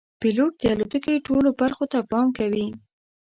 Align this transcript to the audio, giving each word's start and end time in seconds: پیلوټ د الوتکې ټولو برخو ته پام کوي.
پیلوټ 0.19 0.51
د 0.59 0.63
الوتکې 0.73 1.15
ټولو 1.27 1.49
برخو 1.61 1.85
ته 1.91 1.99
پام 2.11 2.27
کوي. 2.37 2.67